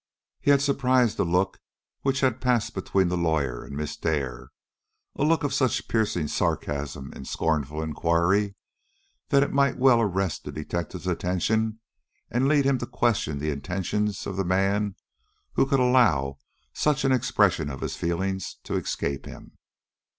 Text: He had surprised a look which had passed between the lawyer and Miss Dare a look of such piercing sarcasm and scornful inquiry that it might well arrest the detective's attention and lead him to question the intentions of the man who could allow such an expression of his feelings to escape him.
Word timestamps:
He 0.39 0.49
had 0.49 0.63
surprised 0.63 1.19
a 1.19 1.23
look 1.23 1.59
which 2.01 2.21
had 2.21 2.41
passed 2.41 2.73
between 2.73 3.09
the 3.09 3.15
lawyer 3.19 3.63
and 3.63 3.75
Miss 3.77 3.95
Dare 3.95 4.49
a 5.15 5.23
look 5.23 5.43
of 5.43 5.53
such 5.53 5.87
piercing 5.87 6.27
sarcasm 6.27 7.13
and 7.13 7.27
scornful 7.27 7.83
inquiry 7.83 8.55
that 9.29 9.43
it 9.43 9.53
might 9.53 9.77
well 9.77 10.01
arrest 10.01 10.43
the 10.43 10.51
detective's 10.51 11.05
attention 11.05 11.81
and 12.31 12.47
lead 12.47 12.65
him 12.65 12.79
to 12.79 12.87
question 12.87 13.37
the 13.37 13.51
intentions 13.51 14.25
of 14.25 14.37
the 14.37 14.43
man 14.43 14.95
who 15.53 15.67
could 15.67 15.79
allow 15.79 16.39
such 16.73 17.05
an 17.05 17.11
expression 17.11 17.69
of 17.69 17.81
his 17.81 17.95
feelings 17.95 18.57
to 18.63 18.77
escape 18.77 19.27
him. 19.27 19.55